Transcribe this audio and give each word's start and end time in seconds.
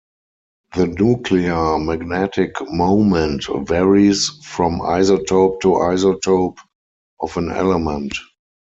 The 0.75 0.87
nuclear 0.87 1.77
magnetic 1.77 2.55
moment 2.71 3.45
varies 3.67 4.29
from 4.43 4.79
isotope 4.79 5.59
to 5.59 5.67
isotope 5.73 6.57
of 7.19 7.37
an 7.37 7.51
element. 7.51 8.17